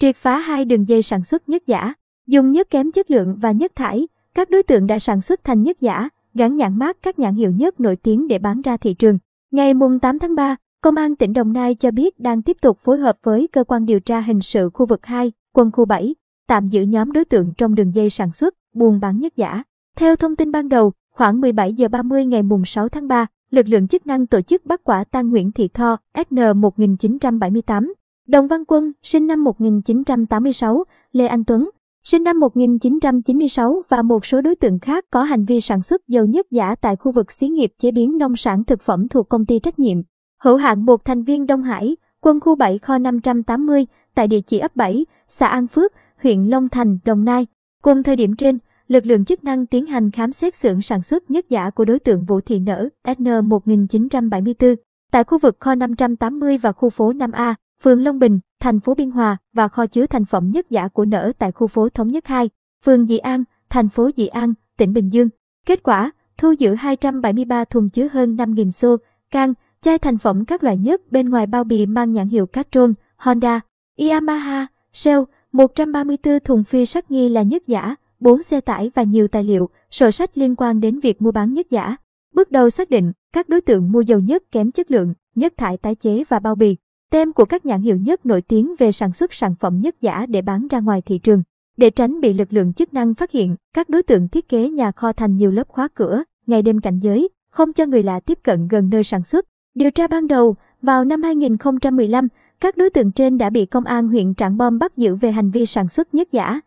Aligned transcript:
triệt 0.00 0.16
phá 0.16 0.38
hai 0.38 0.64
đường 0.64 0.88
dây 0.88 1.02
sản 1.02 1.24
xuất 1.24 1.48
nhất 1.48 1.62
giả, 1.66 1.94
dùng 2.26 2.50
nhất 2.50 2.70
kém 2.70 2.92
chất 2.92 3.10
lượng 3.10 3.36
và 3.40 3.52
nhất 3.52 3.72
thải. 3.74 4.08
Các 4.34 4.50
đối 4.50 4.62
tượng 4.62 4.86
đã 4.86 4.98
sản 4.98 5.20
xuất 5.20 5.44
thành 5.44 5.62
nhất 5.62 5.80
giả, 5.80 6.08
gắn 6.34 6.56
nhãn 6.56 6.78
mát 6.78 6.96
các 7.02 7.18
nhãn 7.18 7.34
hiệu 7.34 7.50
nhất 7.50 7.80
nổi 7.80 7.96
tiếng 7.96 8.28
để 8.28 8.38
bán 8.38 8.62
ra 8.62 8.76
thị 8.76 8.94
trường. 8.94 9.18
Ngày 9.50 9.72
8 10.02 10.18
tháng 10.18 10.34
3, 10.34 10.56
Công 10.82 10.96
an 10.96 11.16
tỉnh 11.16 11.32
Đồng 11.32 11.52
Nai 11.52 11.74
cho 11.74 11.90
biết 11.90 12.20
đang 12.20 12.42
tiếp 12.42 12.56
tục 12.62 12.78
phối 12.78 12.98
hợp 12.98 13.16
với 13.22 13.48
cơ 13.52 13.64
quan 13.64 13.86
điều 13.86 14.00
tra 14.00 14.20
hình 14.20 14.40
sự 14.40 14.70
khu 14.74 14.86
vực 14.86 15.06
2, 15.06 15.32
quân 15.54 15.70
khu 15.70 15.84
7, 15.84 16.14
tạm 16.48 16.66
giữ 16.66 16.82
nhóm 16.82 17.12
đối 17.12 17.24
tượng 17.24 17.52
trong 17.58 17.74
đường 17.74 17.94
dây 17.94 18.10
sản 18.10 18.32
xuất, 18.32 18.54
buôn 18.74 19.00
bán 19.00 19.20
nhất 19.20 19.36
giả. 19.36 19.62
Theo 19.96 20.16
thông 20.16 20.36
tin 20.36 20.52
ban 20.52 20.68
đầu, 20.68 20.92
khoảng 21.10 21.40
17 21.40 21.74
giờ 21.74 21.88
30 21.88 22.26
ngày 22.26 22.42
mùng 22.42 22.64
6 22.64 22.88
tháng 22.88 23.08
3, 23.08 23.26
lực 23.50 23.68
lượng 23.68 23.88
chức 23.88 24.06
năng 24.06 24.26
tổ 24.26 24.40
chức 24.40 24.66
bắt 24.66 24.80
quả 24.84 25.04
tang 25.04 25.30
Nguyễn 25.30 25.52
Thị 25.52 25.68
Tho, 25.68 25.96
SN 26.14 26.60
1978, 26.60 27.94
Đồng 28.28 28.48
Văn 28.48 28.64
Quân, 28.64 28.92
sinh 29.02 29.26
năm 29.26 29.44
1986, 29.44 30.84
Lê 31.12 31.26
Anh 31.26 31.44
Tuấn, 31.44 31.70
sinh 32.04 32.22
năm 32.22 32.40
1996 32.40 33.82
và 33.88 34.02
một 34.02 34.26
số 34.26 34.40
đối 34.40 34.54
tượng 34.54 34.78
khác 34.78 35.04
có 35.10 35.22
hành 35.22 35.44
vi 35.44 35.60
sản 35.60 35.82
xuất 35.82 36.08
dầu 36.08 36.24
nhất 36.24 36.46
giả 36.50 36.74
tại 36.74 36.96
khu 36.96 37.12
vực 37.12 37.32
xí 37.32 37.48
nghiệp 37.48 37.72
chế 37.78 37.90
biến 37.90 38.18
nông 38.18 38.36
sản 38.36 38.64
thực 38.64 38.82
phẩm 38.82 39.08
thuộc 39.08 39.28
công 39.28 39.46
ty 39.46 39.58
trách 39.58 39.78
nhiệm. 39.78 39.98
Hữu 40.42 40.56
hạn 40.56 40.86
một 40.86 41.04
thành 41.04 41.22
viên 41.22 41.46
Đông 41.46 41.62
Hải, 41.62 41.96
quân 42.20 42.40
khu 42.40 42.54
7 42.54 42.78
kho 42.78 42.98
580, 42.98 43.86
tại 44.14 44.28
địa 44.28 44.40
chỉ 44.40 44.58
ấp 44.58 44.76
7, 44.76 45.06
xã 45.28 45.46
An 45.46 45.66
Phước, 45.66 45.92
huyện 46.22 46.44
Long 46.44 46.68
Thành, 46.68 46.98
Đồng 47.04 47.24
Nai. 47.24 47.46
Cùng 47.82 48.02
thời 48.02 48.16
điểm 48.16 48.36
trên, 48.36 48.58
lực 48.88 49.06
lượng 49.06 49.24
chức 49.24 49.44
năng 49.44 49.66
tiến 49.66 49.86
hành 49.86 50.10
khám 50.10 50.32
xét 50.32 50.54
xưởng 50.54 50.82
sản 50.82 51.02
xuất 51.02 51.30
nhất 51.30 51.48
giả 51.48 51.70
của 51.70 51.84
đối 51.84 51.98
tượng 51.98 52.24
Vũ 52.24 52.40
Thị 52.40 52.58
Nở, 52.58 52.88
SN 53.04 53.48
1974, 53.48 54.74
tại 55.10 55.24
khu 55.24 55.38
vực 55.38 55.56
kho 55.60 55.74
580 55.74 56.58
và 56.58 56.72
khu 56.72 56.90
phố 56.90 57.12
5A, 57.12 57.54
phường 57.82 58.04
Long 58.04 58.18
Bình, 58.18 58.40
thành 58.60 58.80
phố 58.80 58.94
Biên 58.94 59.10
Hòa 59.10 59.36
và 59.52 59.68
kho 59.68 59.86
chứa 59.86 60.06
thành 60.06 60.24
phẩm 60.24 60.50
nhất 60.50 60.70
giả 60.70 60.88
của 60.88 61.04
Nở 61.04 61.32
tại 61.38 61.52
khu 61.52 61.66
phố 61.66 61.88
Thống 61.88 62.08
Nhất 62.08 62.26
2, 62.26 62.50
phường 62.84 63.06
Dị 63.06 63.18
An, 63.18 63.44
thành 63.70 63.88
phố 63.88 64.10
Dị 64.16 64.26
An, 64.26 64.54
tỉnh 64.76 64.92
Bình 64.92 65.08
Dương. 65.12 65.28
Kết 65.66 65.82
quả, 65.82 66.10
thu 66.38 66.52
giữ 66.52 66.74
273 66.74 67.64
thùng 67.64 67.88
chứa 67.88 68.08
hơn 68.12 68.36
5.000 68.36 68.70
xô, 68.70 68.96
can, 69.30 69.54
chai 69.80 69.98
thành 69.98 70.18
phẩm 70.18 70.44
các 70.44 70.64
loại 70.64 70.76
nhất 70.76 71.12
bên 71.12 71.28
ngoài 71.28 71.46
bao 71.46 71.64
bì 71.64 71.86
mang 71.86 72.12
nhãn 72.12 72.28
hiệu 72.28 72.46
Castrol, 72.46 72.90
Honda, 73.16 73.60
Yamaha, 73.98 74.66
Shell, 74.92 75.20
134 75.52 76.40
thùng 76.40 76.64
phi 76.64 76.86
sắt 76.86 77.10
nghi 77.10 77.28
là 77.28 77.42
nhất 77.42 77.66
giả, 77.66 77.94
4 78.20 78.42
xe 78.42 78.60
tải 78.60 78.90
và 78.94 79.02
nhiều 79.02 79.28
tài 79.28 79.44
liệu, 79.44 79.68
sổ 79.90 80.10
sách 80.10 80.38
liên 80.38 80.56
quan 80.56 80.80
đến 80.80 81.00
việc 81.00 81.22
mua 81.22 81.32
bán 81.32 81.54
nhất 81.54 81.66
giả. 81.70 81.96
Bước 82.34 82.50
đầu 82.50 82.70
xác 82.70 82.90
định, 82.90 83.12
các 83.32 83.48
đối 83.48 83.60
tượng 83.60 83.92
mua 83.92 84.00
dầu 84.00 84.18
nhất 84.18 84.42
kém 84.52 84.72
chất 84.72 84.90
lượng, 84.90 85.14
nhất 85.34 85.54
thải 85.56 85.76
tái 85.76 85.94
chế 85.94 86.24
và 86.28 86.38
bao 86.38 86.54
bì. 86.54 86.76
Tem 87.10 87.32
của 87.32 87.44
các 87.44 87.66
nhãn 87.66 87.82
hiệu 87.82 87.96
nhất 87.96 88.26
nổi 88.26 88.42
tiếng 88.42 88.74
về 88.78 88.92
sản 88.92 89.12
xuất 89.12 89.32
sản 89.32 89.54
phẩm 89.60 89.80
nhất 89.80 89.96
giả 90.00 90.26
để 90.26 90.42
bán 90.42 90.68
ra 90.68 90.80
ngoài 90.80 91.02
thị 91.02 91.18
trường. 91.18 91.42
Để 91.76 91.90
tránh 91.90 92.20
bị 92.20 92.32
lực 92.32 92.52
lượng 92.52 92.72
chức 92.72 92.94
năng 92.94 93.14
phát 93.14 93.30
hiện, 93.30 93.56
các 93.74 93.88
đối 93.88 94.02
tượng 94.02 94.28
thiết 94.28 94.48
kế 94.48 94.68
nhà 94.68 94.92
kho 94.92 95.12
thành 95.12 95.36
nhiều 95.36 95.50
lớp 95.50 95.68
khóa 95.68 95.88
cửa, 95.94 96.22
ngày 96.46 96.62
đêm 96.62 96.80
cảnh 96.80 96.98
giới, 96.98 97.28
không 97.50 97.72
cho 97.72 97.86
người 97.86 98.02
lạ 98.02 98.20
tiếp 98.20 98.38
cận 98.42 98.68
gần 98.68 98.88
nơi 98.92 99.04
sản 99.04 99.24
xuất. 99.24 99.46
Điều 99.74 99.90
tra 99.90 100.06
ban 100.06 100.26
đầu, 100.26 100.56
vào 100.82 101.04
năm 101.04 101.22
2015, 101.22 102.28
các 102.60 102.76
đối 102.76 102.90
tượng 102.90 103.12
trên 103.12 103.38
đã 103.38 103.50
bị 103.50 103.66
công 103.66 103.84
an 103.84 104.08
huyện 104.08 104.34
Trảng 104.34 104.56
Bom 104.56 104.78
bắt 104.78 104.96
giữ 104.96 105.16
về 105.16 105.32
hành 105.32 105.50
vi 105.50 105.66
sản 105.66 105.88
xuất 105.88 106.14
nhất 106.14 106.28
giả. 106.32 106.60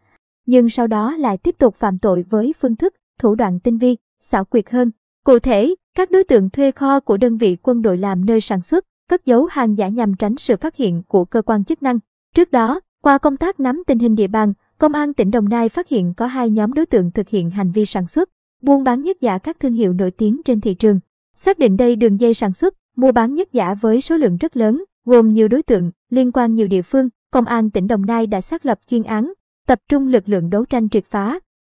Nhưng 0.45 0.69
sau 0.69 0.87
đó 0.87 1.15
lại 1.17 1.37
tiếp 1.37 1.55
tục 1.59 1.75
phạm 1.75 1.99
tội 1.99 2.25
với 2.29 2.53
phương 2.59 2.75
thức, 2.75 2.93
thủ 3.19 3.35
đoạn 3.35 3.59
tinh 3.59 3.77
vi, 3.77 3.97
xảo 4.19 4.45
quyệt 4.45 4.69
hơn. 4.69 4.91
Cụ 5.23 5.39
thể, 5.39 5.75
các 5.95 6.11
đối 6.11 6.23
tượng 6.23 6.49
thuê 6.49 6.71
kho 6.71 6.99
của 6.99 7.17
đơn 7.17 7.37
vị 7.37 7.57
quân 7.63 7.81
đội 7.81 7.97
làm 7.97 8.25
nơi 8.25 8.41
sản 8.41 8.61
xuất, 8.61 8.85
cất 9.09 9.25
giấu 9.25 9.45
hàng 9.51 9.77
giả 9.77 9.87
nhằm 9.87 10.15
tránh 10.15 10.37
sự 10.37 10.55
phát 10.57 10.75
hiện 10.75 11.03
của 11.07 11.25
cơ 11.25 11.41
quan 11.41 11.63
chức 11.63 11.83
năng. 11.83 11.99
Trước 12.35 12.51
đó, 12.51 12.79
qua 13.01 13.17
công 13.17 13.37
tác 13.37 13.59
nắm 13.59 13.83
tình 13.87 13.99
hình 13.99 14.15
địa 14.15 14.27
bàn, 14.27 14.53
Công 14.77 14.93
an 14.93 15.13
tỉnh 15.13 15.31
Đồng 15.31 15.49
Nai 15.49 15.69
phát 15.69 15.89
hiện 15.89 16.13
có 16.17 16.27
hai 16.27 16.49
nhóm 16.49 16.73
đối 16.73 16.85
tượng 16.85 17.11
thực 17.11 17.29
hiện 17.29 17.49
hành 17.49 17.71
vi 17.71 17.85
sản 17.85 18.07
xuất, 18.07 18.29
buôn 18.61 18.83
bán 18.83 19.01
nhất 19.01 19.17
giả 19.21 19.37
các 19.37 19.59
thương 19.59 19.73
hiệu 19.73 19.93
nổi 19.93 20.11
tiếng 20.11 20.41
trên 20.45 20.61
thị 20.61 20.73
trường. 20.73 20.99
Xác 21.35 21.59
định 21.59 21.77
đây 21.77 21.95
đường 21.95 22.19
dây 22.19 22.33
sản 22.33 22.53
xuất, 22.53 22.73
mua 22.95 23.11
bán 23.11 23.33
nhất 23.33 23.53
giả 23.53 23.73
với 23.73 24.01
số 24.01 24.17
lượng 24.17 24.37
rất 24.37 24.57
lớn, 24.57 24.83
gồm 25.05 25.33
nhiều 25.33 25.47
đối 25.47 25.63
tượng, 25.63 25.91
liên 26.09 26.31
quan 26.31 26.55
nhiều 26.55 26.67
địa 26.67 26.81
phương, 26.81 27.09
Công 27.31 27.45
an 27.45 27.71
tỉnh 27.71 27.87
Đồng 27.87 28.05
Nai 28.05 28.27
đã 28.27 28.41
xác 28.41 28.65
lập 28.65 28.79
chuyên 28.89 29.03
án, 29.03 29.33
tập 29.67 29.79
trung 29.89 30.07
lực 30.07 30.29
lượng 30.29 30.49
đấu 30.49 30.65
tranh 30.65 30.89
triệt 30.89 31.05
phá, 31.05 31.39